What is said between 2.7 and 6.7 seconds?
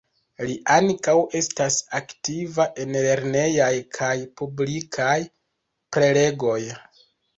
en lernejaj kaj publikaj prelegoj.